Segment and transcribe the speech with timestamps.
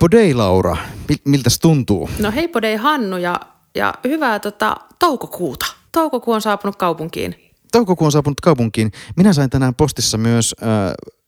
[0.00, 0.76] No niin, hei podei Laura.
[1.24, 2.10] Miltäs tuntuu?
[2.18, 3.40] No hei podei Hannu ja,
[3.74, 5.66] ja hyvää tota, toukokuuta.
[5.92, 7.34] Toukokuu on saapunut kaupunkiin.
[7.72, 8.92] Toukokuu on saapunut kaupunkiin.
[9.16, 10.68] Minä sain tänään postissa myös, äh,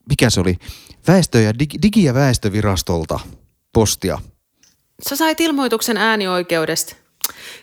[0.08, 0.56] mikä se oli,
[1.08, 3.20] väestö- ja digi-, digi- ja väestövirastolta
[3.72, 4.18] postia.
[5.08, 6.96] Sä sait ilmoituksen äänioikeudesta.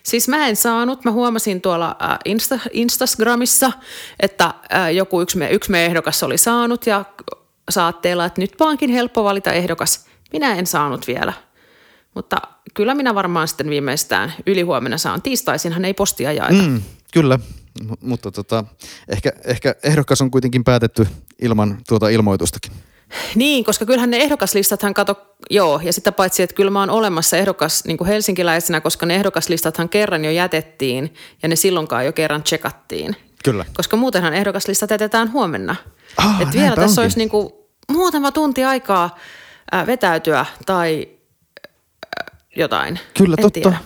[0.04, 3.72] Siis mä en saanut, mä huomasin tuolla äh, Insta, Instagramissa,
[4.20, 7.06] että äh, joku yksi, me, yksi me ehdokas oli saanut ja
[7.70, 10.09] saatteella, että nyt vaankin helppo valita ehdokas.
[10.34, 11.34] Minä en saanut vielä.
[12.16, 12.38] Mutta
[12.74, 15.22] kyllä minä varmaan sitten viimeistään ylihuomenna saan.
[15.22, 16.54] Tiistaisinhan ei postia jaeta.
[16.54, 16.82] Mm,
[17.14, 18.64] kyllä, M- mutta tota,
[19.08, 21.08] ehkä, ehkä ehdokas on kuitenkin päätetty
[21.42, 22.72] ilman tuota ilmoitustakin.
[23.36, 27.38] Niin, koska kyllähän ne ehdokaslistathan kato, joo, ja sitä paitsi, että kyllä mä oon olemassa
[27.38, 32.44] ehdokas niin kuin helsinkiläisenä, koska ne ehdokaslistathan kerran jo jätettiin ja ne silloinkaan jo kerran
[32.44, 33.16] tsekattiin.
[33.44, 33.66] Kyllä.
[33.74, 35.76] Koska muutenhan ehdokaslistat jätetään huomenna.
[36.18, 37.02] Ah, Et vielä tässä onkin.
[37.02, 37.50] olisi niin kuin
[37.92, 39.18] muutama tunti aikaa
[39.72, 41.10] ää, vetäytyä tai
[42.20, 43.00] ää, jotain.
[43.18, 43.60] Kyllä, en totta.
[43.70, 43.78] Tiedä.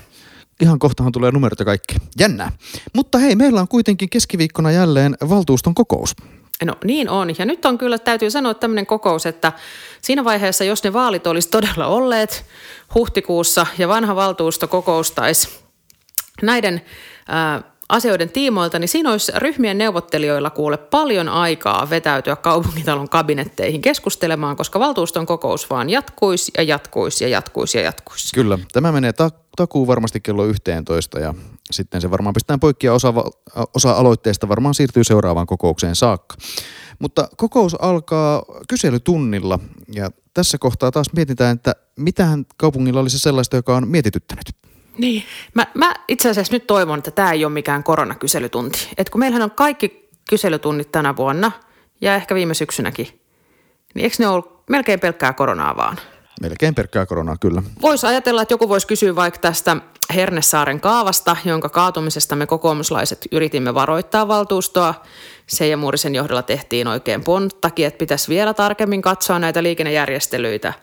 [0.61, 1.95] Ihan kohtahan tulee numerot ja kaikki.
[2.19, 2.51] Jännää.
[2.93, 6.15] Mutta hei, meillä on kuitenkin keskiviikkona jälleen valtuuston kokous.
[6.65, 7.29] No niin on.
[7.37, 9.51] Ja nyt on kyllä, täytyy sanoa tämmöinen kokous, että
[10.01, 12.45] siinä vaiheessa, jos ne vaalit olisi todella olleet
[12.95, 15.59] huhtikuussa ja vanha valtuusto kokoustaisi
[16.41, 16.81] näiden
[17.27, 17.61] ää,
[17.93, 24.79] asioiden tiimoilta, niin siinä olisi ryhmien neuvottelijoilla kuule paljon aikaa vetäytyä kaupunkitalon kabinetteihin keskustelemaan, koska
[24.79, 28.33] valtuuston kokous vaan jatkuisi ja jatkuisi ja jatkuisi ja jatkuisi.
[28.33, 31.33] Kyllä, tämä menee ta- takuu varmasti kello 11 ja
[31.71, 33.13] sitten se varmaan pistetään poikki ja osa,
[33.75, 36.35] osa aloitteesta varmaan siirtyy seuraavaan kokoukseen saakka.
[36.99, 39.59] Mutta kokous alkaa kyselytunnilla
[39.93, 44.63] ja tässä kohtaa taas mietitään, että mitähän kaupungilla olisi sellaista, joka on mietityttänyt.
[44.97, 45.23] Niin.
[45.53, 48.89] Mä, mä itse asiassa nyt toivon, että tämä ei ole mikään koronakyselytunti.
[48.97, 51.51] Et kun meillähän on kaikki kyselytunnit tänä vuonna
[52.01, 53.07] ja ehkä viime syksynäkin,
[53.93, 55.97] niin eikö ne ole melkein pelkkää koronaa vaan?
[56.41, 57.63] Melkein perkkää koronaa, kyllä.
[57.81, 59.77] Voisi ajatella, että joku voisi kysyä vaikka tästä
[60.15, 64.93] Hernesaaren kaavasta, jonka kaatumisesta me kokoomuslaiset yritimme varoittaa valtuustoa.
[65.47, 70.73] Seija Muurisen johdolla tehtiin oikein ponttakin, että pitäisi vielä tarkemmin katsoa näitä liikennejärjestelyitä.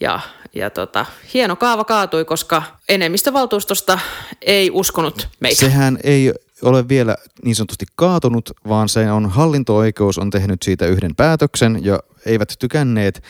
[0.00, 0.20] Ja,
[0.54, 3.98] ja tota, hieno kaava kaatui, koska enemmistö valtuustosta
[4.42, 5.60] ei uskonut meitä.
[5.60, 6.32] Sehän ei
[6.62, 12.00] ole vielä niin sanotusti kaatunut, vaan se on hallinto-oikeus on tehnyt siitä yhden päätöksen ja
[12.26, 13.22] eivät tykänneet.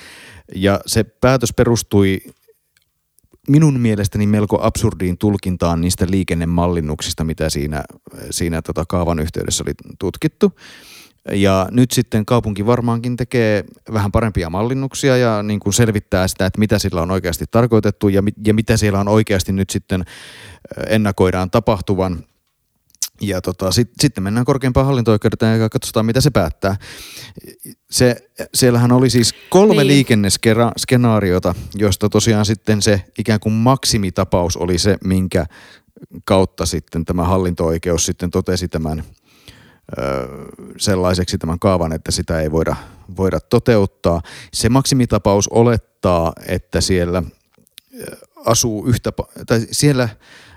[0.55, 2.21] Ja se päätös perustui
[3.49, 7.85] minun mielestäni melko absurdiin tulkintaan niistä liikennemallinnuksista, mitä siinä,
[8.31, 10.53] siinä tota kaavan yhteydessä oli tutkittu.
[11.33, 16.59] Ja nyt sitten kaupunki varmaankin tekee vähän parempia mallinnuksia ja niin kuin selvittää sitä, että
[16.59, 21.51] mitä sillä on oikeasti tarkoitettu ja, ja mitä siellä on oikeasti nyt sitten ö, ennakoidaan
[21.51, 22.25] tapahtuvan.
[23.21, 26.77] Ja tota, sit, sitten mennään korkeimpaan hallinto-oikeuteen ja katsotaan, mitä se päättää.
[27.91, 28.17] Se,
[28.55, 29.87] siellähän oli siis kolme niin.
[29.87, 35.47] Liikenneskenaariota, joista tosiaan sitten se ikään kuin maksimitapaus oli se, minkä
[36.25, 39.03] kautta sitten tämä hallinto-oikeus sitten totesi tämän
[40.77, 42.77] sellaiseksi tämän kaavan, että sitä ei voida,
[43.17, 44.21] voida toteuttaa.
[44.53, 47.23] Se maksimitapaus olettaa, että siellä
[48.45, 49.13] asuu yhtä,
[49.47, 50.09] tai siellä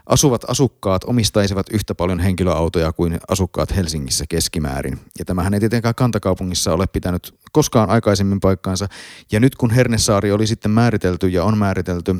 [0.05, 4.99] asuvat asukkaat omistaisivat yhtä paljon henkilöautoja kuin asukkaat Helsingissä keskimäärin.
[5.19, 8.87] Ja tämähän ei tietenkään kantakaupungissa ole pitänyt koskaan aikaisemmin paikkaansa.
[9.31, 12.15] Ja nyt kun Hernesaari oli sitten määritelty ja on määritelty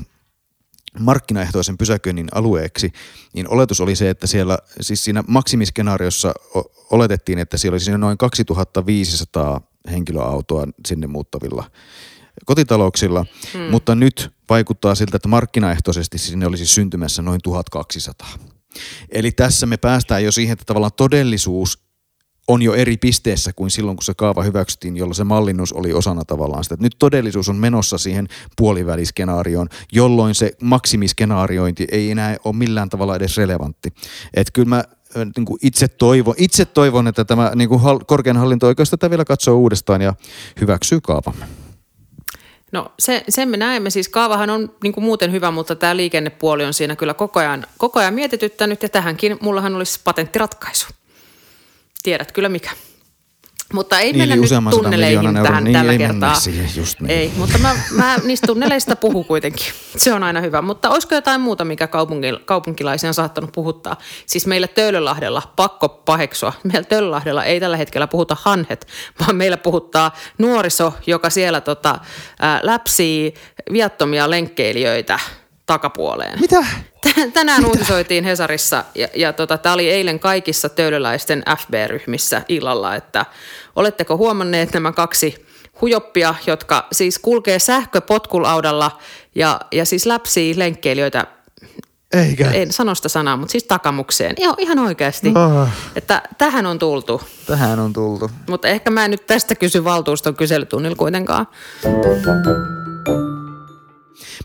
[1.00, 2.92] markkinaehtoisen pysäköinnin alueeksi,
[3.34, 6.34] niin oletus oli se, että siellä, siis siinä maksimiskenaariossa
[6.92, 11.72] oletettiin, että siellä olisi noin 2500 henkilöautoa sinne muuttavilla
[12.46, 13.62] kotitalouksilla, hmm.
[13.62, 18.30] mutta nyt vaikuttaa siltä, että markkinaehtoisesti sinne olisi syntymässä noin 1200.
[19.10, 21.80] Eli tässä me päästään jo siihen, että tavallaan todellisuus
[22.52, 26.26] on jo eri pisteessä kuin silloin, kun se kaava hyväksyttiin, jolloin se mallinnus oli osana
[26.26, 26.74] tavallaan sitä.
[26.74, 33.16] Että nyt todellisuus on menossa siihen puoliväliskenaarioon, jolloin se maksimiskenaariointi ei enää ole millään tavalla
[33.16, 33.94] edes relevantti.
[34.34, 34.84] Että kyllä mä
[35.36, 39.56] niin kuin itse, toivon, itse toivon, että tämä niin kuin hal- hallinto-oikeus tätä vielä katsoo
[39.56, 40.14] uudestaan ja
[40.62, 41.46] hyväksyy kaavamme.
[42.72, 46.66] No se, sen me näemme, siis kaavahan on niin kuin muuten hyvä, mutta tämä liikennepuoli
[46.66, 50.88] on siinä kyllä koko ajan, koko ajan mietityttänyt ja tähänkin mullahan olisi patenttiratkaisu.
[52.04, 52.70] Tiedät kyllä mikä.
[53.74, 56.36] Mutta ei Niin, mennä nyt tunneleihin tähän niin tällä ei kertaa.
[56.36, 57.12] siihen, just niin.
[57.12, 59.66] Ei, mutta mä, mä niistä tunneleista puhun kuitenkin.
[59.98, 60.62] Se on aina hyvä.
[60.62, 63.98] Mutta olisiko jotain muuta, mikä kaupunki, kaupunkilaisia on saattanut puhuttaa?
[64.26, 68.88] Siis meillä Töölönlahdella, pakko paheksua, meillä Töölönlahdella ei tällä hetkellä puhuta hanhet,
[69.20, 72.00] vaan meillä puhuttaa nuoriso, joka siellä tota,
[72.40, 73.34] ää, läpsii
[73.72, 75.20] viattomia lenkkeilijöitä
[75.66, 76.40] takapuoleen.
[76.40, 76.66] Mitä?
[77.16, 83.26] Tän- Tänään uutisoitiin Hesarissa ja, ja tota, tämä oli eilen kaikissa töölöläisten FB-ryhmissä illalla, että
[83.76, 85.46] oletteko huomanneet nämä kaksi
[85.82, 88.98] hujoppia, jotka siis kulkee sähköpotkulaudalla
[89.36, 91.28] ja, ja siis läpsii lenkkeilijöitä
[92.14, 92.52] Eikä.
[92.52, 94.36] en sano sitä sanaa, mutta siis takamukseen.
[94.40, 95.32] Joo, ihan oikeasti.
[95.36, 95.70] Ah.
[95.96, 97.22] Että tähän on tultu.
[97.48, 98.32] Tähän on tultu.
[98.50, 101.48] Mutta ehkä mä en nyt tästä kysy valtuuston kyselytunnilla kuitenkaan.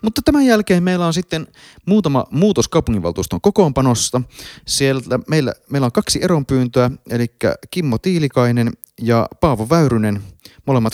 [0.02, 1.46] Mutta tämän jälkeen meillä on sitten
[1.86, 4.22] muutama muutos kaupunginvaltuuston kokoonpanosta.
[4.66, 7.26] Sieltä meillä, meillä on kaksi eronpyyntöä, eli
[7.70, 10.22] Kimmo Tiilikainen ja Paavo Väyrynen,
[10.66, 10.92] molemmat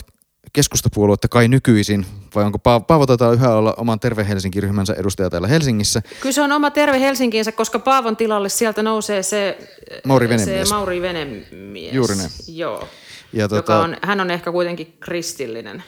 [0.52, 5.48] keskustapuoluetta kai nykyisin, vai onko Paavo, Paavo taitaa yhä olla oman Terve Helsinki-ryhmänsä edustaja täällä
[5.48, 6.02] Helsingissä.
[6.20, 9.58] Kyllä se on oma terve Helsinkiinsä, koska Paavon tilalle sieltä nousee se
[10.04, 10.70] Mauri se Venemies.
[10.70, 11.94] Mauri Venemies.
[11.94, 12.30] Juuri näin.
[12.48, 12.88] Joo.
[13.32, 15.84] Ja Joka tota- on, hän on ehkä kuitenkin kristillinen.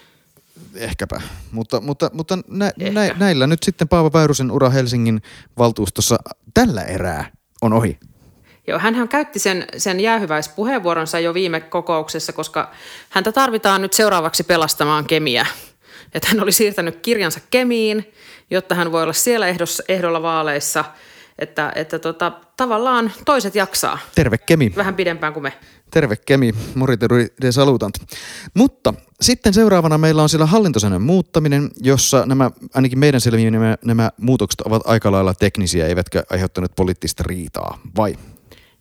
[0.74, 1.20] Ehkäpä.
[1.52, 2.90] Mutta, mutta, mutta nä, Ehkä.
[3.00, 5.22] nä, näillä nyt sitten Paavo Väyrysen ura Helsingin
[5.58, 6.16] valtuustossa
[6.54, 7.30] tällä erää
[7.62, 7.98] on ohi.
[8.66, 12.70] Joo, hänhän käytti sen, sen jäähyväispuheenvuoronsa jo viime kokouksessa, koska
[13.10, 15.46] häntä tarvitaan nyt seuraavaksi pelastamaan Kemiä.
[16.14, 18.12] Että hän oli siirtänyt kirjansa Kemiin,
[18.50, 20.84] jotta hän voi olla siellä ehdossa, ehdolla vaaleissa.
[21.38, 24.72] Että, että tota, tavallaan toiset jaksaa Terve Kemi.
[24.76, 25.52] vähän pidempään kuin me.
[25.90, 27.94] Terve Kemi, morituri de salutant.
[28.54, 34.10] Mutta sitten seuraavana meillä on siellä hallintosäännön muuttaminen, jossa nämä, ainakin meidän selviin nämä, nämä
[34.16, 38.16] muutokset ovat aika lailla teknisiä, eivätkä aiheuttaneet poliittista riitaa, vai?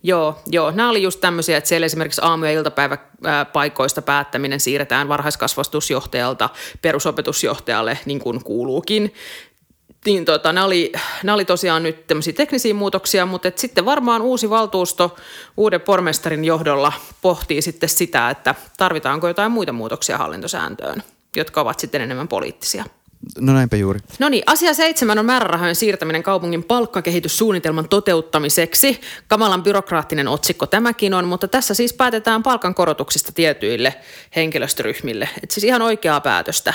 [0.03, 0.71] Joo, joo.
[0.71, 6.50] Nämä oli just tämmöisiä, että siellä esimerkiksi aamu- ja iltapäiväpaikoista päättäminen siirretään varhaiskasvatusjohtajalta
[6.81, 9.13] perusopetusjohtajalle, niin kuin kuuluukin.
[10.05, 10.91] Niin tota, nämä, oli,
[11.23, 15.15] nämä oli tosiaan nyt tämmöisiä teknisiä muutoksia, mutta et sitten varmaan uusi valtuusto
[15.57, 21.03] uuden pormestarin johdolla pohtii sitten sitä, että tarvitaanko jotain muita muutoksia hallintosääntöön,
[21.35, 22.85] jotka ovat sitten enemmän poliittisia.
[23.39, 24.00] No näinpä juuri.
[24.19, 29.01] No niin, asia seitsemän on määrärahojen siirtäminen kaupungin palkkakehityssuunnitelman toteuttamiseksi.
[29.27, 33.94] Kamalan byrokraattinen otsikko tämäkin on, mutta tässä siis päätetään palkankorotuksista tietyille
[34.35, 35.29] henkilöstöryhmille.
[35.44, 36.73] Et siis ihan oikeaa päätöstä.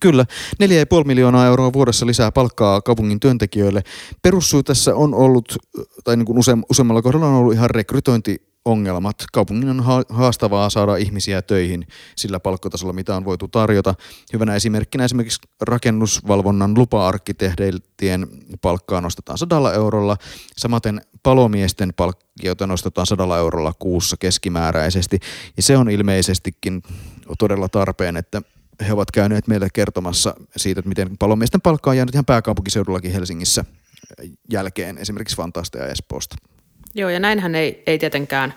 [0.00, 0.26] Kyllä,
[0.62, 3.82] 4,5 miljoonaa euroa vuodessa lisää palkkaa kaupungin työntekijöille.
[4.22, 5.56] Perussyy tässä on ollut,
[6.04, 9.24] tai niin kuin useam, useammalla kohdalla on ollut ihan rekrytointiongelmat.
[9.32, 11.86] Kaupungin on ha- haastavaa saada ihmisiä töihin
[12.16, 13.94] sillä palkkotasolla, mitä on voitu tarjota.
[14.32, 18.26] Hyvänä esimerkkinä esimerkiksi rakennusvalvonnan lupa-arkkitehdien
[18.60, 20.16] palkkaa nostetaan sadalla eurolla.
[20.56, 25.18] Samaten palomiesten palkkioita nostetaan sadalla eurolla kuussa keskimääräisesti.
[25.56, 26.82] Ja se on ilmeisestikin
[27.38, 28.42] todella tarpeen, että
[28.86, 33.64] he ovat käyneet meille kertomassa siitä, että miten palomiesten palkka on jäänyt ihan pääkaupunkiseudullakin Helsingissä
[34.50, 36.36] jälkeen, esimerkiksi Fantasta ja Espoosta.
[36.94, 38.54] Joo, ja näinhän ei, ei tietenkään,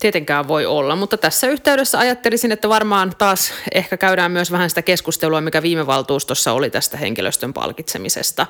[0.00, 4.82] tietenkään voi olla, mutta tässä yhteydessä ajattelisin, että varmaan taas ehkä käydään myös vähän sitä
[4.82, 8.46] keskustelua, mikä viime valtuustossa oli tästä henkilöstön palkitsemisesta,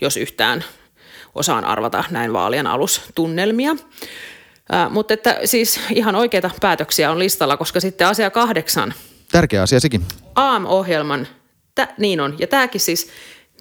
[0.00, 0.64] jos yhtään
[1.34, 3.76] osaan arvata näin vaalien alustunnelmia.
[4.72, 8.94] Ää, mutta että siis ihan oikeita päätöksiä on listalla, koska sitten asia kahdeksan
[9.36, 10.02] Tärkeä asia sekin.
[10.34, 11.28] AM-ohjelman,
[11.74, 13.08] tä, niin on, ja tämäkin siis,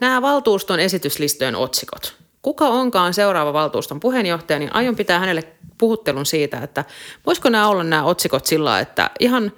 [0.02, 2.16] nämä valtuuston esityslistojen otsikot.
[2.42, 5.44] Kuka onkaan seuraava valtuuston puheenjohtaja, niin aion pitää hänelle
[5.78, 6.86] puhuttelun siitä, että
[7.26, 9.52] voisiko nämä olla nämä otsikot sillä että ihan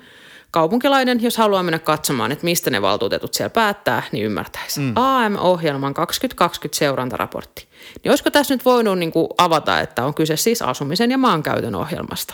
[0.51, 4.79] kaupunkilainen, jos haluaa mennä katsomaan, että mistä ne valtuutetut siellä päättää, niin ymmärtäisi.
[4.79, 4.93] Mm.
[4.95, 7.67] AM-ohjelman 2020 seurantaraportti.
[8.03, 11.75] Niin olisiko tässä nyt voinut niin kuin avata, että on kyse siis asumisen ja maankäytön
[11.75, 12.33] ohjelmasta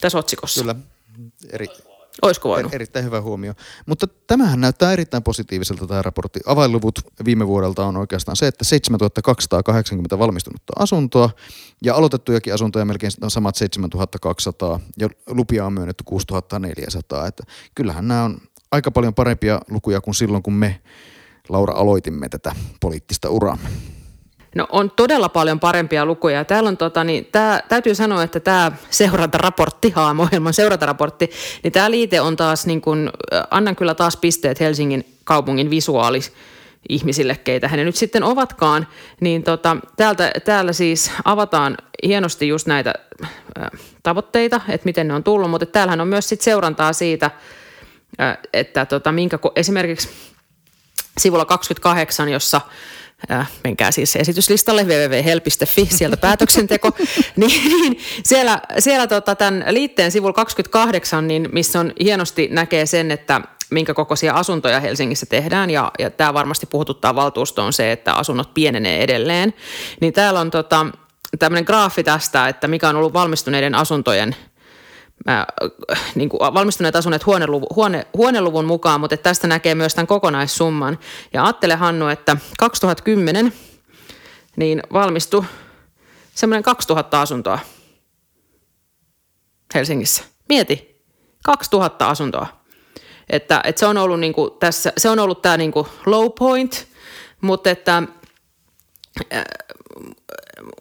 [0.00, 0.60] tässä otsikossa?
[0.60, 0.74] Kyllä.
[1.52, 1.66] Eri,
[2.22, 2.74] Olisiko er, voinut?
[2.74, 3.54] erittäin hyvä huomio.
[3.86, 6.40] Mutta tämähän näyttää erittäin positiiviselta tämä raportti.
[6.46, 11.30] Avainluvut viime vuodelta on oikeastaan se, että 7280 valmistunutta asuntoa
[11.82, 17.26] ja aloitettujakin asuntoja melkein on samat 7200 ja lupia on myönnetty 6400.
[17.26, 17.42] Että
[17.74, 18.38] kyllähän nämä on
[18.72, 20.80] aika paljon parempia lukuja kuin silloin, kun me
[21.48, 23.58] Laura aloitimme tätä poliittista uraa.
[24.54, 26.44] No on todella paljon parempia lukuja.
[26.44, 31.30] Täällä on tota, niin, tää, täytyy sanoa, että tämä seurantaraportti, Haamo-ohjelman seurantaraportti,
[31.62, 33.10] niin tämä liite on taas, niin kun,
[33.50, 36.20] annan kyllä taas pisteet Helsingin kaupungin visuaali
[36.88, 38.86] ihmisille, keitä he nyt sitten ovatkaan,
[39.20, 42.94] niin tota, täältä, täällä siis avataan hienosti just näitä
[43.24, 43.70] äh,
[44.02, 47.30] tavoitteita, että miten ne on tullut, mutta täällähän on myös sit seurantaa siitä,
[48.20, 50.08] äh, että tota, minkä, esimerkiksi
[51.18, 52.60] sivulla 28, jossa
[53.30, 56.90] äh, menkää siis esityslistalle www.hel.fi, sieltä päätöksenteko,
[57.36, 63.10] niin, niin siellä, siellä tota, tämän liitteen sivulla 28, niin missä on hienosti näkee sen,
[63.10, 63.40] että
[63.70, 69.02] minkä kokoisia asuntoja Helsingissä tehdään, ja, ja tämä varmasti puhututtaa valtuustoon se, että asunnot pienenee
[69.02, 69.54] edelleen,
[70.00, 70.86] niin täällä on tota,
[71.38, 74.36] tämmöinen graafi tästä, että mikä on ollut valmistuneiden asuntojen
[75.28, 75.46] äh,
[76.14, 80.98] niin kuin valmistuneet asuneet huoneluvun, huone, huoneluvun mukaan, mutta tästä näkee myös tämän kokonaissumman.
[81.32, 83.52] Ja ajattele Hannu, että 2010
[84.56, 85.44] niin valmistui
[86.34, 87.58] semmoinen 2000 asuntoa
[89.74, 90.24] Helsingissä.
[90.48, 91.04] Mieti,
[91.44, 92.46] 2000 asuntoa.
[93.30, 96.30] Että, että se on ollut, niin kuin tässä, se on ollut tämä niin kuin low
[96.38, 96.88] point,
[97.40, 98.02] mutta että,
[99.34, 99.44] äh,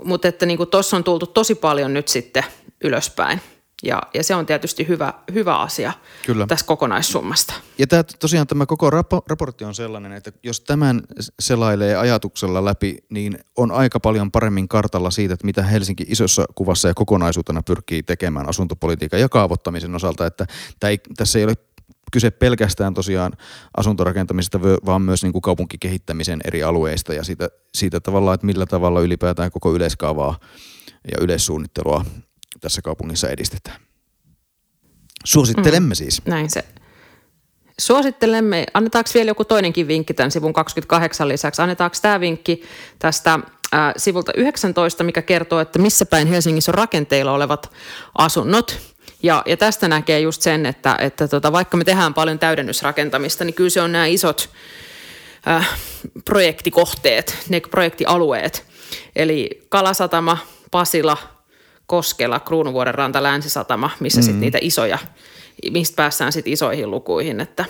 [0.04, 2.44] mutta että niin tuossa on tultu tosi paljon nyt sitten
[2.84, 3.42] ylöspäin.
[3.84, 5.94] Ja, ja se on tietysti hyvä, hyvä asia
[6.25, 6.48] Kyllä.
[6.48, 7.54] tässä kokonaissummasta.
[7.78, 11.02] Ja tämä, tosiaan tämä koko rapo, raportti on sellainen, että jos tämän
[11.40, 16.88] selailee ajatuksella läpi, niin on aika paljon paremmin kartalla siitä, että mitä Helsinki isossa kuvassa
[16.88, 20.25] ja kokonaisuutena pyrkii tekemään asuntopolitiikan ja kaavoittamisen osalta.
[20.25, 20.46] Että
[20.80, 21.56] tämä ei, tässä ei ole
[22.12, 23.32] kyse pelkästään tosiaan
[23.78, 29.02] asuntorakentamisesta, vaan myös niin kuin kaupunkikehittämisen eri alueista ja siitä, siitä tavalla, että millä tavalla
[29.02, 30.40] ylipäätään koko yleiskaavaa
[31.12, 32.06] ja yleissuunnittelua
[32.63, 33.82] tässä kaupungissa edistetään.
[35.25, 36.22] Suosittelemme mm, siis.
[36.25, 36.65] Näin se.
[37.79, 41.62] Suosittelemme, annetaanko vielä joku toinenkin vinkki tämän sivun 28 lisäksi?
[41.62, 42.63] Annetaanko tämä vinkki
[43.00, 43.34] tästä
[43.74, 47.72] äh, sivulta 19, mikä kertoo, että missä päin Helsingissä on rakenteilla olevat
[48.17, 48.79] asunnot.
[49.24, 53.53] Ja, ja tästä näkee just sen, että, että tota, vaikka me tehdään paljon täydennysrakentamista, niin
[53.53, 54.50] kyllä se on nämä isot
[55.48, 55.70] äh,
[56.25, 58.65] projektikohteet, ne projektialueet.
[59.15, 60.38] Eli Kalasatama,
[60.72, 61.17] Pasila,
[61.86, 64.24] Koskela, Kruunuvuoren ranta, Länsisatama, missä mm.
[64.24, 64.98] sitten niitä isoja,
[65.72, 67.66] mistä päästään sitten isoihin lukuihin, että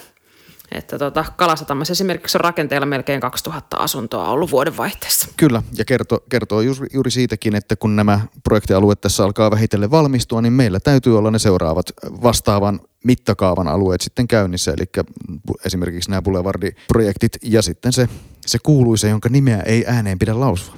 [0.71, 5.27] että tota, Kalasatamassa esimerkiksi on rakenteella melkein 2000 asuntoa ollut vuodenvaihteessa.
[5.37, 10.41] Kyllä, ja kertoo, kertoo juuri, juuri siitäkin, että kun nämä projektialueet tässä alkaa vähitellen valmistua,
[10.41, 11.85] niin meillä täytyy olla ne seuraavat
[12.23, 15.05] vastaavan mittakaavan alueet sitten käynnissä, eli
[15.65, 18.09] esimerkiksi nämä Boulevardi-projektit ja sitten se,
[18.45, 20.75] se kuuluisa, jonka nimeä ei ääneen pidä lausua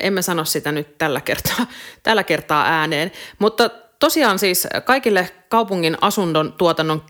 [0.00, 1.66] en mä sano sitä nyt tällä kertaa,
[2.02, 3.12] tällä kertaa ääneen.
[3.38, 7.02] Mutta tosiaan siis kaikille kaupungin asunnon tuotannon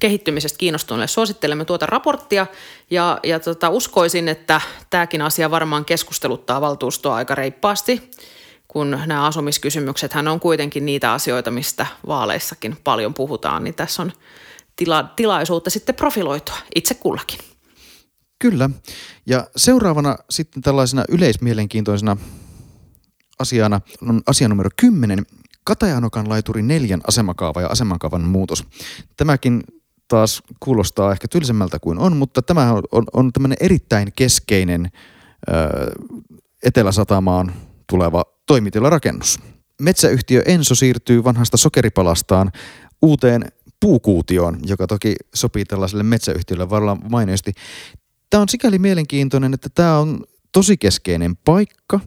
[0.00, 2.46] kehittymisestä kiinnostuneille suosittelemme tuota raporttia
[2.90, 8.10] ja, ja tota, uskoisin, että tämäkin asia varmaan keskusteluttaa valtuustoa aika reippaasti,
[8.68, 14.12] kun nämä asumiskysymykset on kuitenkin niitä asioita, mistä vaaleissakin paljon puhutaan, niin tässä on
[14.76, 17.38] tila, tilaisuutta sitten profiloitua itse kullakin.
[18.40, 18.70] Kyllä.
[19.26, 22.16] Ja seuraavana sitten tällaisena yleismielenkiintoisena
[23.38, 25.26] asiana on asia numero 10.
[25.64, 28.64] Katajanokan laituri neljän asemakaava ja asemakaavan muutos.
[29.16, 29.62] Tämäkin
[30.08, 34.90] taas kuulostaa ehkä tylsemmältä kuin on, mutta tämä on, on, on tämmöinen erittäin keskeinen
[35.48, 35.52] ö,
[36.62, 37.52] Etelä-Satamaan
[37.86, 39.38] tuleva toimitilarakennus.
[39.80, 42.50] Metsäyhtiö Enso siirtyy vanhasta sokeripalastaan
[43.02, 43.44] uuteen
[43.80, 47.52] puukuutioon, joka toki sopii tällaiselle metsäyhtiölle varmaan mainiosti
[48.30, 52.00] tämä on sikäli mielenkiintoinen, että tämä on tosi keskeinen paikka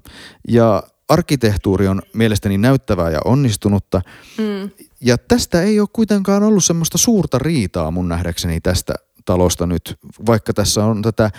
[0.47, 4.01] ja arkkitehtuuri on mielestäni näyttävää ja onnistunutta.
[4.37, 4.69] Mm.
[5.01, 8.93] Ja tästä ei ole kuitenkaan ollut semmoista suurta riitaa mun nähdäkseni tästä
[9.25, 11.31] talosta nyt, vaikka tässä on tätä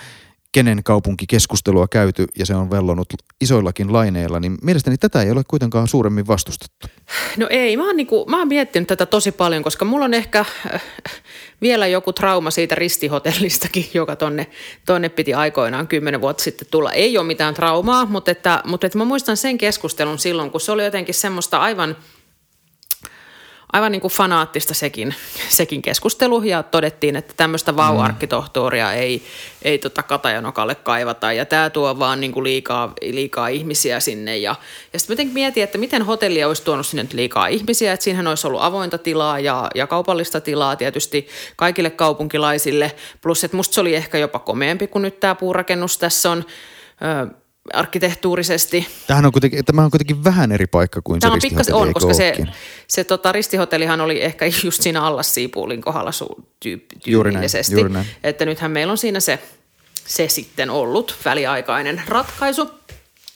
[0.55, 5.87] kenen kaupunkikeskustelua käyty ja se on vellonut isoillakin laineilla, niin mielestäni tätä ei ole kuitenkaan
[5.87, 6.87] suuremmin vastustettu.
[7.37, 10.39] No ei, mä oon, niinku, mä oon miettinyt tätä tosi paljon, koska mulla on ehkä
[10.39, 10.81] äh,
[11.61, 14.47] vielä joku trauma siitä ristihotellistakin, joka tonne,
[14.85, 16.91] tonne piti aikoinaan kymmenen vuotta sitten tulla.
[16.91, 20.71] Ei ole mitään traumaa, mutta, että, mutta että mä muistan sen keskustelun silloin, kun se
[20.71, 21.95] oli jotenkin semmoista aivan–
[23.75, 25.15] aivan niin kuin fanaattista sekin,
[25.49, 26.43] sekin keskustelu.
[26.43, 29.23] Ja todettiin, että tämmöistä vau-arkkitohtoria ei,
[29.61, 31.31] ei tota Katajanokalle kaivata.
[31.33, 34.37] Ja tämä tuo vaan niin kuin liikaa, liikaa ihmisiä sinne.
[34.37, 34.55] Ja,
[34.93, 38.61] ja sitten mietin, että miten hotelli olisi tuonut sinne liikaa ihmisiä, että siinähän olisi ollut
[38.63, 44.17] avointa tilaa ja, ja kaupallista tilaa tietysti kaikille kaupunkilaisille, plus että musta se oli ehkä
[44.17, 46.45] jopa komeampi kuin nyt tämä puurakennus tässä on,
[47.73, 48.87] arkkitehtuurisesti.
[49.07, 51.93] Tämähän on kuitenkin, tämä on kuitenkin vähän eri paikka kuin tämä se on pikkas, on,
[51.93, 52.35] koska se,
[52.87, 56.27] se tota, ristihotellihan oli ehkä just siinä Allassiipuulin kohdalla su,
[56.59, 58.07] tyyp, juuri näin, juuri näin.
[58.23, 59.39] Että nythän meillä on siinä se,
[60.05, 62.69] se sitten ollut väliaikainen ratkaisu.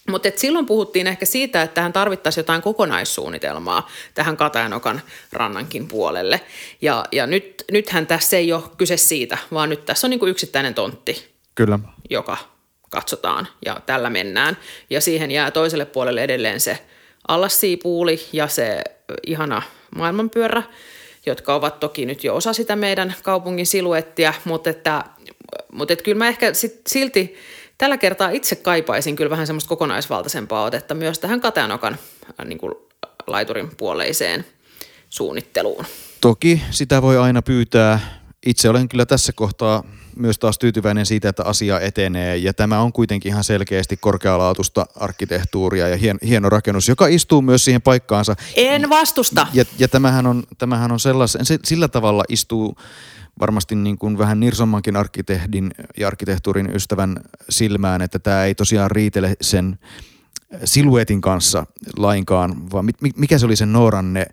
[0.09, 5.01] Mutta silloin puhuttiin ehkä siitä, että tähän tarvittaisiin jotain kokonaissuunnitelmaa tähän Katajanokan
[5.33, 6.41] rannankin puolelle.
[6.81, 10.74] Ja, ja nyt, nythän tässä ei ole kyse siitä, vaan nyt tässä on niinku yksittäinen
[10.74, 11.79] tontti, Kyllä.
[12.09, 12.38] joka
[12.89, 14.58] katsotaan ja tällä mennään.
[14.89, 16.79] Ja siihen jää toiselle puolelle edelleen se
[17.27, 18.81] allassiipuuli ja se
[19.27, 19.62] ihana
[19.96, 20.63] maailmanpyörä,
[21.25, 25.03] jotka ovat toki nyt jo osa sitä meidän kaupungin siluettia, mutta, että,
[25.72, 27.36] mutta että kyllä mä ehkä sit silti
[27.77, 31.98] tällä kertaa itse kaipaisin kyllä vähän semmoista kokonaisvaltaisempaa otetta myös tähän Kateanokan
[32.46, 32.75] niin kuin
[33.27, 34.46] laiturin puoleiseen
[35.10, 35.86] suunnitteluun.
[36.22, 38.19] Toki sitä voi aina pyytää.
[38.46, 39.84] Itse olen kyllä tässä kohtaa
[40.19, 45.88] myös taas tyytyväinen siitä, että asia etenee ja tämä on kuitenkin ihan selkeästi korkealaatuista arkkitehtuuria
[45.88, 48.35] ja hien, hieno rakennus, joka istuu myös siihen paikkaansa.
[48.55, 49.47] En vastusta.
[49.53, 52.75] Ja, ja tämähän on, tämähän on sellaisen, se, sillä tavalla istuu
[53.39, 59.35] varmasti niin kuin vähän nirsommankin arkkitehdin ja arkkitehtuurin ystävän silmään, että tämä ei tosiaan riitele
[59.41, 59.79] sen
[60.63, 61.65] siluetin kanssa
[61.97, 64.25] lainkaan, vaan mikä se oli se Nooranne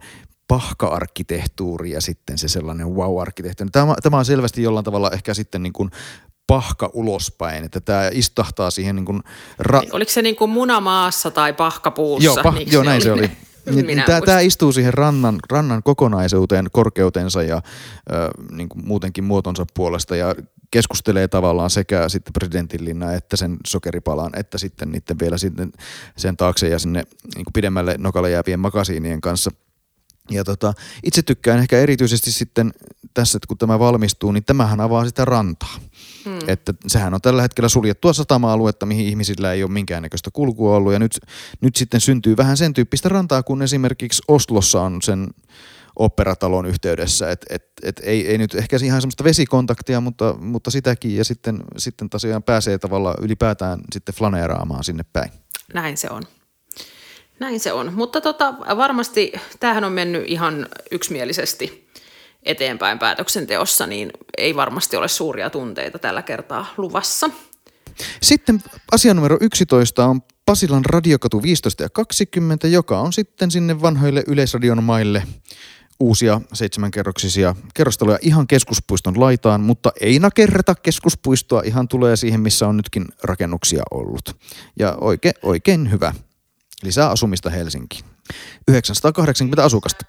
[0.49, 3.71] pahka-arkkitehtuuri ja sitten se sellainen wow-arkkitehtuuri.
[3.71, 5.91] Tämä, tämä on selvästi jollain tavalla ehkä sitten niin kuin
[6.47, 9.23] pahka ulospäin, että tämä istahtaa siihen niin kuin...
[9.63, 12.25] Ra- Oliko se niin kuin munamaassa tai pahkapuussa?
[12.25, 13.31] Joo, pah- joo näin se oli.
[13.71, 19.25] Niin, niin tämä, tämä istuu siihen rannan, rannan kokonaisuuteen, korkeutensa ja ö, niin kuin muutenkin
[19.25, 20.35] muotonsa puolesta ja
[20.71, 25.73] keskustelee tavallaan sekä sitten presidentinlinna että sen sokeripalan, että sitten niiden vielä sitten
[26.17, 27.03] sen taakse ja sinne
[27.35, 29.51] niin kuin pidemmälle nokalle jäävien makasiinien kanssa.
[30.31, 32.73] Ja tota, itse tykkään ehkä erityisesti sitten
[33.15, 35.77] tässä, että kun tämä valmistuu, niin tämähän avaa sitä rantaa.
[36.25, 36.39] Hmm.
[36.47, 40.93] Että sehän on tällä hetkellä suljettua satama-aluetta, mihin ihmisillä ei ole minkäännäköistä kulkua ollut.
[40.93, 41.21] Ja nyt,
[41.61, 45.29] nyt sitten syntyy vähän sen tyyppistä rantaa, kun esimerkiksi Oslossa on sen
[45.97, 47.31] operatalon yhteydessä.
[47.31, 51.17] Et, et, et ei, ei nyt ehkä ihan semmoista vesikontaktia, mutta, mutta sitäkin.
[51.17, 55.31] Ja sitten, sitten tosiaan pääsee tavallaan ylipäätään sitten flaneeraamaan sinne päin.
[55.75, 56.23] Näin se on.
[57.39, 57.95] Näin se on.
[57.95, 61.89] Mutta tota, varmasti tämähän on mennyt ihan yksimielisesti
[62.43, 67.31] eteenpäin päätöksenteossa, niin ei varmasti ole suuria tunteita tällä kertaa luvassa.
[68.23, 68.63] Sitten
[68.93, 74.83] asia numero 11 on Pasilan radiokatu 15 ja 20, joka on sitten sinne vanhoille yleisradion
[74.83, 75.23] maille
[76.01, 82.77] uusia seitsemänkerroksisia kerrostaloja ihan keskuspuiston laitaan, mutta ei nakerreta keskuspuistoa, ihan tulee siihen, missä on
[82.77, 84.37] nytkin rakennuksia ollut.
[84.79, 86.15] Ja oikein, oikein hyvä.
[86.83, 88.05] Lisää asumista Helsinkiin.
[88.69, 90.05] 980 asukasta.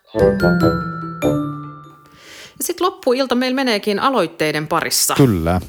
[2.61, 5.13] Sitten loppuilta meillä meneekin aloitteiden parissa.
[5.15, 5.61] Kyllä.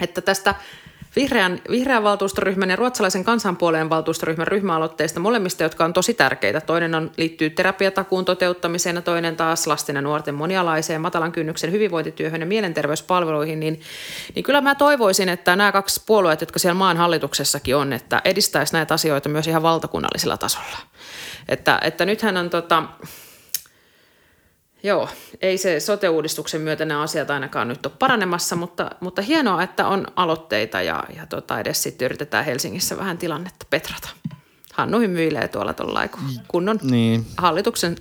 [0.00, 0.54] Että tästä
[1.16, 6.60] vihreän, vihreän valtuustoryhmän ja ruotsalaisen kansanpuoleen valtuustoryhmän ryhmäaloitteista molemmista, jotka on tosi tärkeitä.
[6.60, 12.40] Toinen on, liittyy terapiatakuun toteuttamiseen ja toinen taas lasten ja nuorten monialaiseen matalan kynnyksen hyvinvointityöhön
[12.40, 13.60] ja mielenterveyspalveluihin.
[13.60, 13.80] Niin,
[14.34, 18.72] niin kyllä mä toivoisin, että nämä kaksi puolueet, jotka siellä maan hallituksessakin on, että edistäisi
[18.72, 20.78] näitä asioita myös ihan valtakunnallisella tasolla.
[21.48, 22.82] Että, että nythän on tota,
[24.82, 25.08] Joo,
[25.40, 30.06] ei se sote-uudistuksen myötä nämä asiat ainakaan nyt ole paranemassa, mutta, mutta hienoa, että on
[30.16, 34.08] aloitteita ja, ja tota edes sitten yritetään Helsingissä vähän tilannetta petrata.
[34.72, 36.00] Hannu hymyilee tuolla tuolla
[36.48, 37.26] kunnon niin.
[37.36, 37.96] hallituksen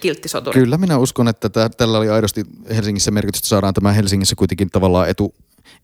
[0.00, 0.60] kilttisoturi.
[0.60, 2.44] Kyllä minä uskon, että tä, tällä oli aidosti
[2.76, 3.48] Helsingissä merkitystä.
[3.48, 5.34] Saadaan tämä Helsingissä kuitenkin tavallaan etu,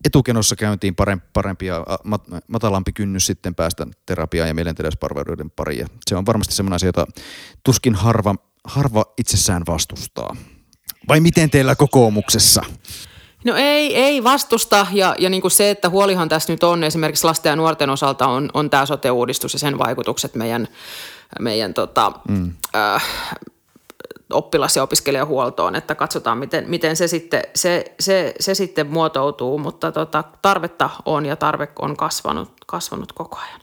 [0.05, 5.79] etukenossa käyntiin parempi, parempi ja mat, matalampi kynnys sitten päästä terapiaan ja mielenterveyspalveluiden pariin.
[5.79, 7.07] Ja se on varmasti sellainen asia, jota
[7.63, 10.35] tuskin harva harva itsessään vastustaa.
[11.07, 12.61] Vai miten teillä kokoomuksessa?
[13.45, 17.23] No ei, ei vastusta ja, ja niin kuin se, että huolihan tässä nyt on esimerkiksi
[17.27, 20.67] lasten ja nuorten osalta on, on tämä sote-uudistus ja sen vaikutukset meidän,
[21.39, 22.53] meidän tota, mm.
[22.75, 23.03] äh,
[24.33, 29.91] oppilas- ja opiskelijahuoltoon, että katsotaan, miten, miten se, sitten, se, se, se sitten muotoutuu, mutta
[29.91, 33.61] tota, tarvetta on ja tarve on kasvanut, kasvanut koko ajan.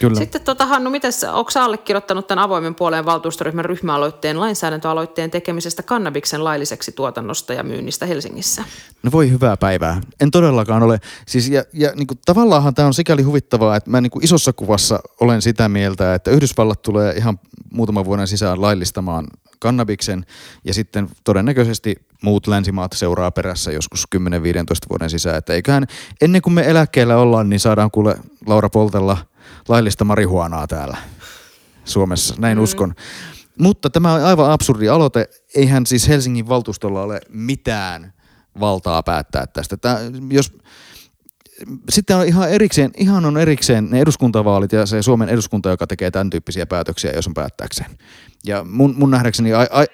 [0.00, 0.18] Kyllä.
[0.18, 6.92] Sitten tota, Hannu, mites, onko allekirjoittanut tämän avoimen puoleen valtuustoryhmän ryhmäaloitteen lainsäädäntöaloitteen tekemisestä kannabiksen lailliseksi
[6.92, 8.64] tuotannosta ja myynnistä Helsingissä?
[9.02, 10.00] No voi hyvää päivää.
[10.20, 10.98] En todellakaan ole.
[11.28, 14.52] Siis, ja, ja niin kuin, tavallaanhan tämä on sikäli huvittavaa, että mä niin kuin isossa
[14.52, 17.40] kuvassa olen sitä mieltä, että Yhdysvallat tulee ihan
[17.72, 19.26] muutaman vuoden sisään laillistamaan
[19.60, 20.26] kannabiksen
[20.64, 24.20] ja sitten todennäköisesti muut länsimaat seuraa perässä joskus 10-15
[24.90, 25.38] vuoden sisään.
[25.38, 25.86] Että eiköhän
[26.20, 29.16] ennen kuin me eläkkeellä ollaan, niin saadaan kuule Laura Poltella–
[29.68, 30.96] laillista marihuanaa täällä
[31.84, 32.64] Suomessa, näin mm.
[32.64, 32.94] uskon.
[33.58, 35.28] Mutta tämä on aivan absurdi aloite.
[35.54, 38.12] Eihän siis Helsingin valtuustolla ole mitään
[38.60, 39.76] valtaa päättää tästä.
[39.76, 39.98] Tämä,
[40.30, 40.52] jos,
[41.88, 46.10] sitten on ihan erikseen, ihan on erikseen ne eduskuntavaalit ja se Suomen eduskunta, joka tekee
[46.10, 47.90] tämän tyyppisiä päätöksiä, jos on päättääkseen.
[48.44, 49.84] Ja mun, mun nähdäkseni a, a,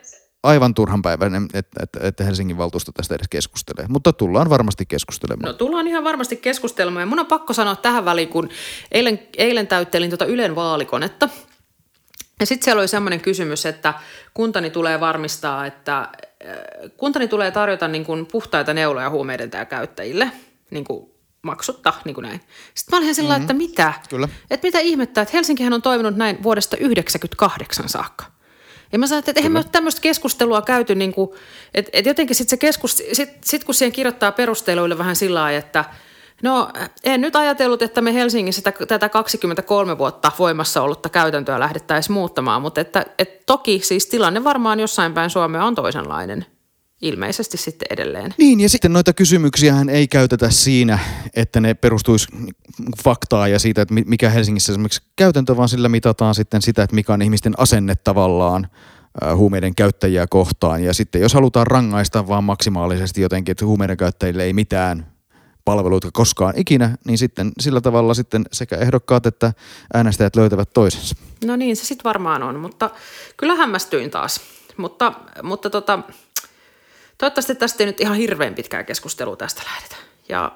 [0.43, 3.87] aivan turhan päiväinen, että, että, että Helsingin valtuusto tästä edes keskustelee.
[3.89, 5.47] Mutta tullaan varmasti keskustelemaan.
[5.47, 7.03] No tullaan ihan varmasti keskustelemaan.
[7.03, 8.49] Ja mun on pakko sanoa tähän väliin, kun
[8.93, 11.29] eilen, eilen täyttelin tuota Ylen vaalikonetta.
[12.41, 13.95] Ja sitten siellä oli semmoinen kysymys, että
[14.35, 16.09] kuntani tulee varmistaa, että äh,
[16.97, 20.33] kuntani tulee tarjota niin kuin puhtaita neuloja huumeiden käyttäjille
[20.71, 21.16] niin kuin
[21.47, 22.41] maksutta, niin kuin näin.
[22.75, 23.43] Sitten mä olin sillä mm-hmm.
[23.43, 23.93] että mitä?
[24.09, 24.29] Kyllä.
[24.51, 28.25] Että mitä ihmettä, että Helsinkihän on toiminut näin vuodesta 1998 saakka.
[28.93, 31.31] Ja mä sanoin, että eihän me ole tämmöistä keskustelua käyty, niin kuin,
[31.75, 35.59] että, että jotenkin sitten se keskus, sit, sit kun siihen kirjoittaa perusteluille vähän sillä lailla,
[35.59, 35.85] että
[36.43, 36.71] no
[37.05, 42.63] en nyt ajatellut, että me Helsingissä tätä, tätä 23 vuotta voimassa ollutta käytäntöä lähdettäisiin muuttamaan,
[42.63, 46.47] mutta että, että toki siis tilanne varmaan jossain päin Suomea on toisenlainen
[47.03, 48.35] ilmeisesti sitten edelleen.
[48.39, 50.99] Niin, ja sitten noita kysymyksiä ei käytetä siinä,
[51.35, 52.29] että ne perustuisi
[53.05, 57.13] faktaa ja siitä, että mikä Helsingissä esimerkiksi käytäntö, vaan sillä mitataan sitten sitä, että mikä
[57.13, 58.69] on ihmisten asenne tavallaan
[59.37, 60.85] huumeiden käyttäjiä kohtaan.
[60.85, 65.07] Ja sitten jos halutaan rangaista vaan maksimaalisesti jotenkin, että huumeiden käyttäjille ei mitään
[65.65, 69.53] palveluita koskaan ikinä, niin sitten sillä tavalla sitten sekä ehdokkaat että
[69.95, 71.17] äänestäjät löytävät toisensa.
[71.45, 72.91] No niin, se sitten varmaan on, mutta
[73.37, 74.41] kyllä hämmästyin taas
[74.77, 75.99] mutta, mutta tota,
[77.19, 79.97] toivottavasti tästä ei nyt ihan hirveän pitkää keskustelua tästä lähdetä.
[80.29, 80.53] Ja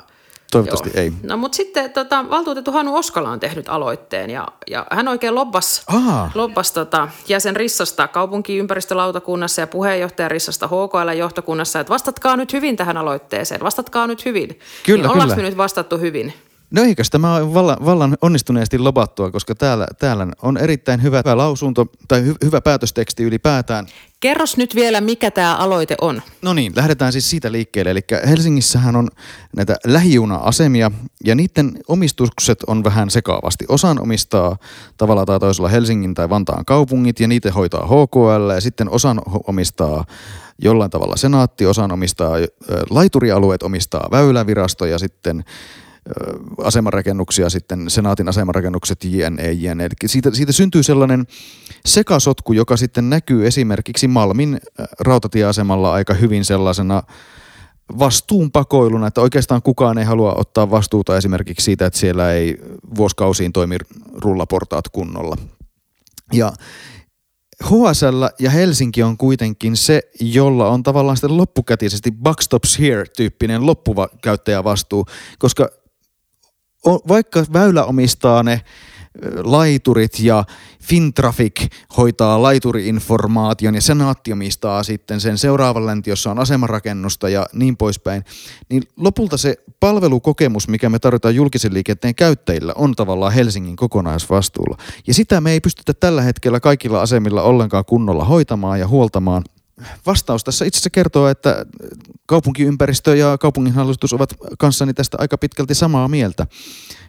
[0.51, 1.03] Toivottavasti Joo.
[1.03, 1.13] ei.
[1.23, 5.87] No mutta sitten tota, valtuutettu Hanu Oskala on tehnyt aloitteen ja, ja hän oikein lobbas,
[6.35, 12.97] lobbas tota, jäsen Rissasta kaupunkiympäristölautakunnassa ja puheenjohtaja Rissasta HKL johtokunnassa, että vastatkaa nyt hyvin tähän
[12.97, 14.59] aloitteeseen, vastatkaa nyt hyvin.
[14.87, 15.45] Kyllä, niin ollaanko kyllä.
[15.45, 16.35] me nyt vastattu hyvin?
[16.71, 21.37] No eikös tämä ole vallan, vallan onnistuneesti lobattua, koska täällä, täällä on erittäin hyvä, hyvä
[21.37, 23.87] lausunto tai hy, hyvä päätösteksti ylipäätään.
[24.21, 26.23] Kerros nyt vielä, mikä tämä aloite on.
[26.43, 27.91] No niin, lähdetään siis siitä liikkeelle.
[27.91, 29.09] Eli Helsingissähän on
[29.57, 30.91] näitä lähijuna-asemia
[31.25, 33.65] ja niiden omistukset on vähän sekaavasti.
[33.69, 34.57] Osan omistaa
[34.97, 40.05] tavalla tai toisella Helsingin tai Vantaan kaupungit ja niitä hoitaa HKL ja sitten osan omistaa
[40.63, 42.37] jollain tavalla senaatti, osan omistaa
[42.91, 45.45] laiturialueet omistaa väylävirasto ja sitten
[46.65, 49.89] asemarakennuksia, sitten senaatin asemarakennukset, jne, jne.
[50.07, 51.27] Siitä, siitä syntyy sellainen
[51.87, 57.03] sekasotku, joka sitten näkyy esimerkiksi Malmin ö, rautatieasemalla aika hyvin sellaisena
[57.99, 62.59] vastuunpakoiluna, että oikeastaan kukaan ei halua ottaa vastuuta esimerkiksi siitä, että siellä ei
[62.97, 63.77] vuosikausiin toimi
[64.15, 65.37] rullaportaat kunnolla.
[66.33, 66.53] Ja
[67.65, 75.07] HSL ja Helsinki on kuitenkin se, jolla on tavallaan sitten loppukätisesti Buckstops Here-tyyppinen loppukäyttäjävastuu,
[75.39, 75.80] koska o-
[76.85, 78.61] vaikka väylä omistaa ne
[79.45, 80.45] laiturit ja
[80.83, 87.77] Fintraffic hoitaa laituriinformaation ja senaatti omistaa sitten sen seuraavan länti, jossa on asemarakennusta ja niin
[87.77, 88.25] poispäin,
[88.69, 94.77] niin lopulta se palvelukokemus, mikä me tarvitaan julkisen liikenteen käyttäjillä, on tavallaan Helsingin kokonaisvastuulla.
[95.07, 99.45] Ja sitä me ei pystytä tällä hetkellä kaikilla asemilla ollenkaan kunnolla hoitamaan ja huoltamaan.
[100.07, 101.67] Vastaus tässä itse asiassa kertoo, että
[102.27, 106.47] kaupunkiympäristö ja kaupunginhallitus ovat kanssani tästä aika pitkälti samaa mieltä.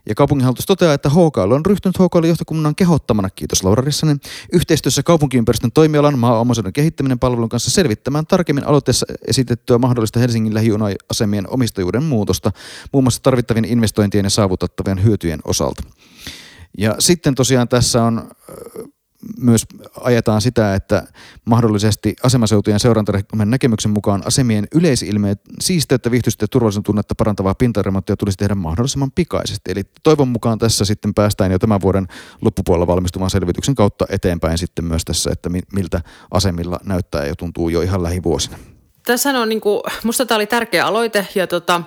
[0.10, 4.20] Ja kaupunginhallitus toteaa, että HKL on ryhtynyt HKL johtokunnan kehottamana, kiitos Laura Rissanen,
[4.54, 12.04] yhteistyössä kaupunkiympäristön toimialan maa-omaisuuden kehittäminen palvelun kanssa selvittämään tarkemmin aloitteessa esitettyä mahdollista Helsingin lähijuna-asemien omistajuuden
[12.04, 12.52] muutosta,
[12.94, 15.84] muun muassa tarvittavien investointien ja saavutettavien hyötyjen osalta.
[16.78, 18.32] Ja sitten tosiaan tässä on
[19.38, 19.66] myös
[20.02, 21.04] ajetaan sitä, että
[21.46, 28.38] mahdollisesti asemaseutujen seurantaryhmän näkemyksen mukaan asemien yleisilmeet siisteyttä, viihtystä ja turvallisuuden tunnetta parantavaa pintaremonttia tulisi
[28.38, 29.72] tehdä mahdollisimman pikaisesti.
[29.72, 32.08] Eli toivon mukaan tässä sitten päästään jo tämän vuoden
[32.42, 37.70] loppupuolella valmistuvan selvityksen kautta eteenpäin sitten myös tässä, että mi- miltä asemilla näyttää ja tuntuu
[37.70, 38.58] jo ihan lähivuosina.
[39.06, 41.82] Tässä on niin kuin, musta tämä oli tärkeä aloite ja tota,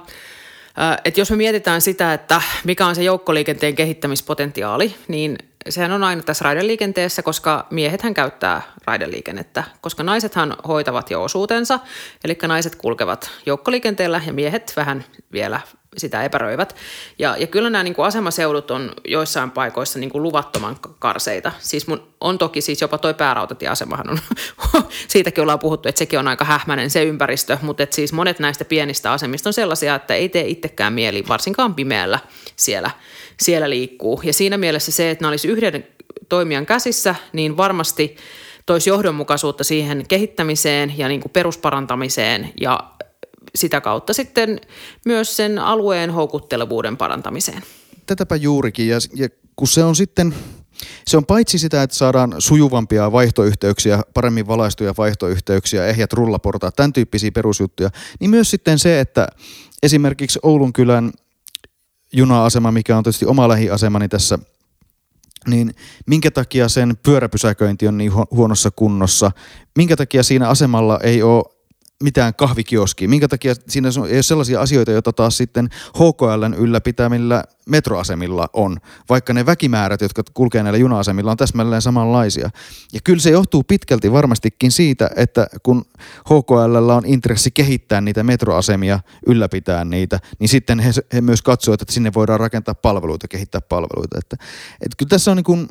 [1.05, 6.23] että jos me mietitään sitä, että mikä on se joukkoliikenteen kehittämispotentiaali, niin sehän on aina
[6.23, 11.79] tässä raideliikenteessä, koska miehethän käyttää raideliikennettä, koska naisethan hoitavat jo osuutensa,
[12.25, 15.61] eli naiset kulkevat joukkoliikenteellä ja miehet vähän vielä
[15.97, 16.77] sitä epäröivät.
[17.19, 21.53] Ja, ja kyllä nämä niin kuin asemaseudut on joissain paikoissa niin kuin luvattoman karseita.
[21.59, 24.19] Siis mun, on toki siis jopa toi päärautatieasemahan on,
[25.09, 28.65] siitäkin ollaan puhuttu, että sekin on aika hähmäinen se ympäristö, mutta et siis monet näistä
[28.65, 32.19] pienistä asemista on sellaisia, että ei tee itsekään mieli, varsinkaan pimeällä
[32.57, 32.91] siellä,
[33.41, 34.21] siellä liikkuu.
[34.25, 35.87] Ja siinä mielessä se, että nämä olisi yhden
[36.29, 38.17] toimijan käsissä, niin varmasti
[38.67, 42.81] toisi johdonmukaisuutta siihen kehittämiseen ja niin kuin perusparantamiseen ja
[43.55, 44.61] sitä kautta sitten
[45.05, 47.63] myös sen alueen houkuttelevuuden parantamiseen.
[48.07, 50.35] Tätäpä juurikin ja, ja kun se on sitten,
[51.07, 57.33] se on paitsi sitä, että saadaan sujuvampia vaihtoyhteyksiä, paremmin valaistuja vaihtoyhteyksiä, ehjät rullaportaat, tämän tyyppisiä
[57.33, 59.29] perusjuttuja, niin myös sitten se, että
[59.83, 61.13] esimerkiksi Oulun kylän
[62.15, 64.39] juna-asema, mikä on tietysti oma lähiasemani tässä,
[65.47, 65.75] niin
[66.07, 69.31] minkä takia sen pyöräpysäköinti on niin hu- huonossa kunnossa,
[69.77, 71.54] minkä takia siinä asemalla ei ole
[72.03, 78.49] mitään kahvikioskia, minkä takia siinä ei ole sellaisia asioita, joita taas sitten HKLn ylläpitämillä metroasemilla
[78.53, 78.77] on,
[79.09, 82.51] vaikka ne väkimäärät, jotka kulkee näillä juna-asemilla, on täsmälleen samanlaisia.
[82.93, 85.85] Ja kyllä se johtuu pitkälti varmastikin siitä, että kun
[86.25, 91.95] HKL on intressi kehittää niitä metroasemia, ylläpitää niitä, niin sitten he, he myös katsovat, että
[91.95, 94.19] sinne voidaan rakentaa palveluita, kehittää palveluita.
[94.19, 94.37] Että,
[94.73, 95.69] että kyllä tässä on niin kuin,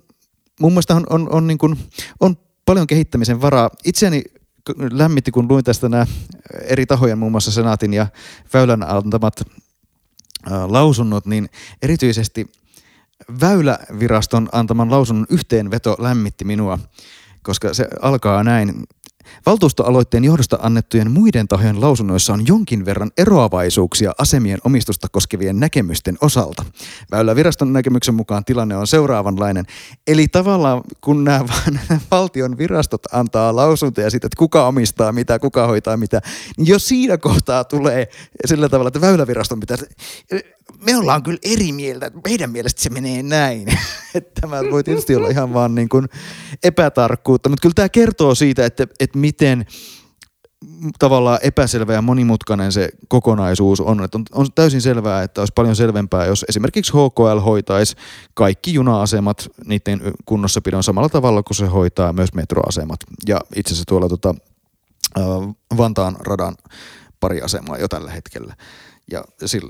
[0.59, 1.77] mun mielestä on, on, on, niin kuin,
[2.19, 3.69] on paljon kehittämisen varaa.
[3.85, 4.23] Itseäni
[4.91, 6.05] lämmitti, kun luin tästä nämä
[6.61, 8.07] eri tahojen, muun muassa Senaatin ja
[8.53, 9.41] Väylän antamat
[10.67, 11.49] lausunnot, niin
[11.81, 12.51] erityisesti
[13.41, 16.79] Väyläviraston antaman lausunnon yhteenveto lämmitti minua,
[17.43, 18.83] koska se alkaa näin.
[19.45, 26.65] Valtuustoaloitteen johdosta annettujen muiden tahojen lausunnoissa on jonkin verran eroavaisuuksia asemien omistusta koskevien näkemysten osalta.
[27.11, 29.65] Väyläviraston näkemyksen mukaan tilanne on seuraavanlainen.
[30.07, 31.45] Eli tavallaan kun nämä
[32.11, 36.21] valtion virastot antaa lausuntoja siitä, että kuka omistaa mitä, kuka hoitaa mitä,
[36.57, 38.07] niin jo siinä kohtaa tulee
[38.45, 39.77] sillä tavalla, että väyläviraston pitää,
[40.85, 43.67] me ollaan kyllä eri mieltä, meidän mielestä se menee näin.
[44.41, 46.07] tämä voi tietysti olla ihan vaan niin kuin
[46.63, 49.65] epätarkkuutta, mutta kyllä tämä kertoo siitä, että, että miten
[50.99, 54.03] tavallaan epäselvä ja monimutkainen se kokonaisuus on.
[54.03, 57.95] Että on, on täysin selvää, että olisi paljon selvempää, jos esimerkiksi HKL hoitaisi
[58.33, 62.99] kaikki juna-asemat niiden kunnossapidon samalla tavalla kuin se hoitaa myös metroasemat.
[63.27, 64.35] Ja itse asiassa tuolla tota,
[65.77, 66.55] Vantaan radan
[67.19, 68.55] pari asemaa jo tällä hetkellä.
[69.11, 69.23] Ja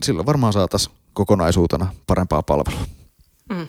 [0.04, 2.86] silloin varmaan saataisiin kokonaisuutena parempaa palvelua.
[3.50, 3.68] Mm.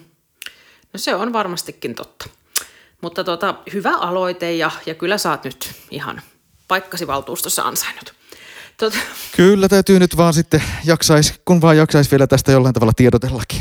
[0.92, 2.26] No se on varmastikin totta.
[3.04, 6.22] Mutta tota, hyvä aloite ja, ja kyllä saat nyt ihan
[6.68, 8.14] paikkasi valtuustossa ansainnut.
[8.76, 8.98] Tota.
[9.36, 13.60] Kyllä täytyy nyt vaan sitten jaksais, kun vaan jaksaisi vielä tästä jollain tavalla tiedotellakin.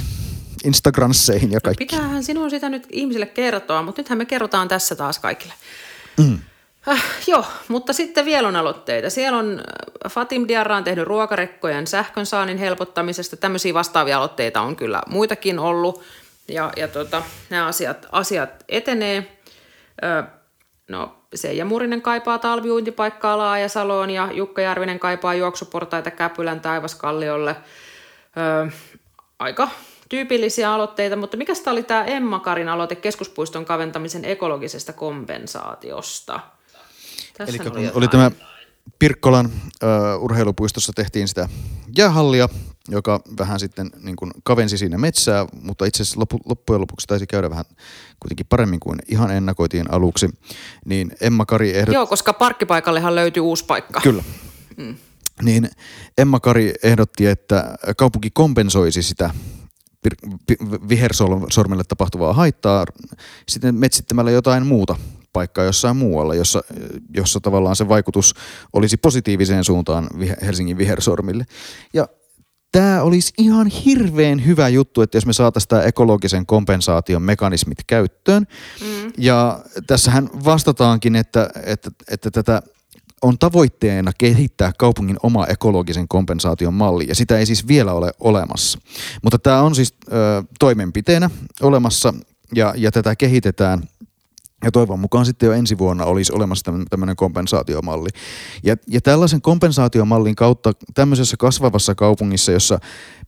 [0.63, 1.83] Instagramseihin ja kaikki.
[1.83, 5.53] No pitäähän sinun sitä nyt ihmisille kertoa, mutta nythän me kerrotaan tässä taas kaikille.
[6.17, 6.39] Mm.
[6.87, 9.09] Äh, joo, mutta sitten vielä on aloitteita.
[9.09, 13.37] Siellä on äh, Fatim Diarra on tehnyt ruokarekkojen sähkön saannin helpottamisesta.
[13.37, 16.03] Tämmöisiä vastaavia aloitteita on kyllä muitakin ollut.
[16.47, 19.32] Ja, ja tota, nämä asiat, asiat etenee.
[20.89, 27.55] No, Seija Murinen kaipaa talviuintipaikkaa Laajasaloon ja Jukka Järvinen kaipaa juoksuportaita Käpylän taivaskalliolle.
[28.37, 28.71] Ö,
[29.39, 29.69] aika
[30.09, 36.39] tyypillisiä aloitteita, mutta mikä oli tämä Emma Karin aloite keskuspuiston kaventamisen ekologisesta kompensaatiosta?
[37.39, 38.31] Eli oli, oli tämä
[38.99, 41.49] Pirkkolan uh, urheilupuistossa tehtiin sitä
[41.97, 42.49] jäähallia,
[42.87, 47.27] joka vähän sitten niin kuin kavensi siinä metsää, mutta itse asiassa loppu, loppujen lopuksi taisi
[47.27, 47.65] käydä vähän
[48.19, 50.29] kuitenkin paremmin kuin ihan ennakoitiin aluksi.
[50.85, 51.93] Niin Emma Kari ehdot...
[51.93, 54.01] Joo, koska parkkipaikallehan löytyy uusi paikka.
[54.01, 54.23] Kyllä.
[54.77, 54.95] Mm.
[55.41, 55.69] Niin
[56.17, 59.29] Emma Kari ehdotti, että kaupunki kompensoisi sitä
[60.89, 62.85] vihersormelle tapahtuvaa haittaa
[63.47, 64.95] sitten metsittämällä jotain muuta
[65.33, 66.63] paikkaa jossain muualla, jossa,
[67.13, 68.35] jossa tavallaan se vaikutus
[68.73, 70.07] olisi positiiviseen suuntaan
[70.41, 71.45] Helsingin vihersormille.
[71.93, 72.07] Ja
[72.73, 78.47] tämä olisi ihan hirveän hyvä juttu, että jos me saataisiin tämä ekologisen kompensaation mekanismit käyttöön.
[78.81, 79.11] Mm.
[79.17, 82.61] Ja tässähän vastataankin, että, että, että tätä
[83.21, 88.79] on tavoitteena kehittää kaupungin oma ekologisen kompensaation malli, ja sitä ei siis vielä ole olemassa.
[89.21, 91.29] Mutta tämä on siis ö, toimenpiteenä
[91.61, 92.13] olemassa,
[92.55, 93.83] ja, ja tätä kehitetään
[94.63, 98.09] ja toivon mukaan sitten jo ensi vuonna olisi olemassa tämmöinen kompensaatiomalli.
[98.63, 102.79] Ja, ja tällaisen kompensaatiomallin kautta tämmöisessä kasvavassa kaupungissa, jossa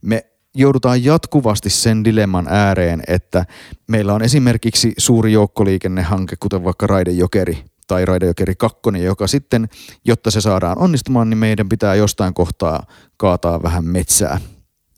[0.02, 3.46] me joudutaan jatkuvasti sen dilemman ääreen, että
[3.88, 9.68] meillä on esimerkiksi suuri joukkoliikennehanke, kuten vaikka Raidejokeri tai Raidejokeri 2, joka sitten,
[10.04, 14.40] jotta se saadaan onnistumaan, niin meidän pitää jostain kohtaa kaataa vähän metsää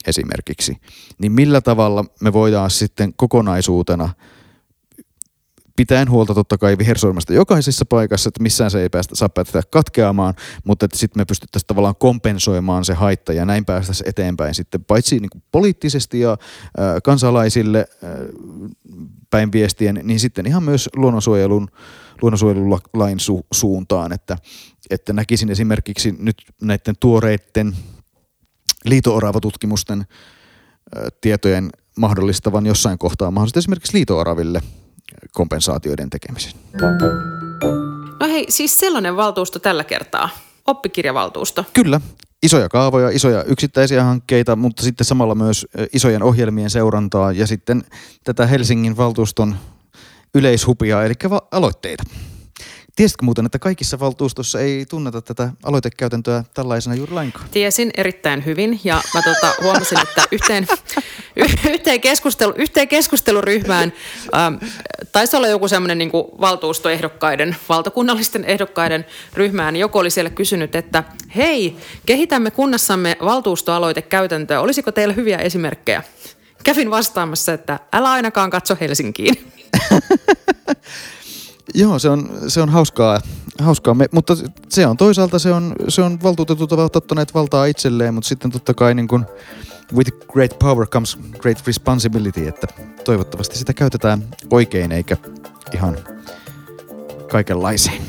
[0.06, 0.76] esimerkiksi.
[1.18, 4.08] Niin millä tavalla me voidaan sitten kokonaisuutena–
[5.78, 10.34] pitäen huolta totta kai vihersormesta jokaisessa paikassa, että missään se ei päästä, saa päästä katkeamaan,
[10.64, 15.20] mutta että sitten me pystyttäisiin tavallaan kompensoimaan se haitta ja näin päästäisiin eteenpäin sitten paitsi
[15.20, 16.36] niin kuin poliittisesti ja
[17.04, 18.10] kansalaisille ää,
[19.30, 21.68] päin viestien, niin sitten ihan myös luonnonsuojelun,
[22.22, 24.36] luonnonsuojelulain su- suuntaan, että,
[24.90, 27.76] että näkisin esimerkiksi nyt näiden tuoreiden
[28.84, 30.04] liito-oravatutkimusten
[31.20, 34.62] tietojen mahdollistavan jossain kohtaa mahdollisesti esimerkiksi liito-oraville–
[35.38, 36.52] kompensaatioiden tekemisen.
[38.20, 40.28] No hei, siis sellainen valtuusto tällä kertaa,
[40.66, 41.64] oppikirjavaltuusto.
[41.74, 42.00] Kyllä,
[42.42, 47.84] isoja kaavoja, isoja yksittäisiä hankkeita, mutta sitten samalla myös isojen ohjelmien seurantaa ja sitten
[48.24, 49.56] tätä Helsingin valtuuston
[50.34, 51.14] yleishupia, eli
[51.50, 52.04] aloitteita.
[52.98, 57.48] Tiesitkö muuten, että kaikissa valtuustossa ei tunneta tätä aloitekäytäntöä tällaisena juuri lainkaan?
[57.50, 60.66] Tiesin erittäin hyvin ja mä tota, huomasin, että yhteen,
[61.74, 63.92] yhteen, keskustelu, yhteen keskusteluryhmään
[64.34, 64.54] ähm,
[65.12, 69.76] taisi olla joku semmoinen niin valtuustoehdokkaiden, valtakunnallisten ehdokkaiden ryhmään.
[69.76, 71.04] Joku oli siellä kysynyt, että
[71.36, 74.60] hei, kehitämme kunnassamme valtuustoaloitekäytäntöä.
[74.60, 76.02] Olisiko teillä hyviä esimerkkejä?
[76.64, 79.52] Kävin vastaamassa, että älä ainakaan katso Helsinkiin.
[81.74, 83.20] Joo, se on, se on hauskaa,
[83.60, 84.36] hauskaa me, mutta
[84.68, 88.74] se on toisaalta se on, se on valtuutetut ovat ottaneet valtaa itselleen, mutta sitten totta
[88.74, 89.24] kai niin kuin
[89.96, 92.66] with great power comes great responsibility, että
[93.04, 95.16] toivottavasti sitä käytetään oikein eikä
[95.74, 95.96] ihan
[97.30, 98.02] kaikenlaiseen.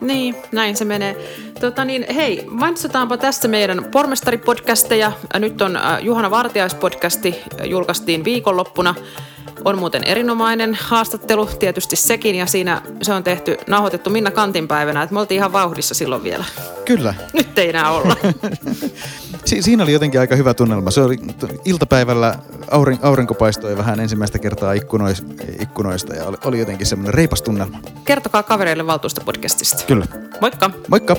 [0.00, 1.16] Niin, näin se menee.
[1.60, 5.12] Tota niin, hei, mainitsetaanpa tässä meidän pormestaripodcasteja.
[5.38, 8.94] Nyt on äh, Juhana Vartiaispodcasti, äh, julkaistiin viikonloppuna.
[9.64, 15.02] On muuten erinomainen haastattelu, tietysti sekin, ja siinä se on tehty, nauhoitettu Minna Kantin päivänä,
[15.02, 16.44] että me oltiin ihan vauhdissa silloin vielä.
[16.84, 17.14] Kyllä.
[17.32, 18.16] Nyt ei enää olla.
[19.44, 20.90] si- siinä oli jotenkin aika hyvä tunnelma.
[20.90, 21.18] Se oli
[21.64, 22.34] iltapäivällä
[22.70, 25.24] aurin- aurinko paistoi vähän ensimmäistä kertaa ikkunois-
[25.62, 27.78] ikkunoista ja oli, oli jotenkin semmoinen reipas tunnelma.
[28.04, 29.84] Kertokaa kavereille valtuustopodcastista.
[29.86, 30.06] Kyllä.
[30.40, 30.70] Moikka.
[30.88, 31.16] Moikka.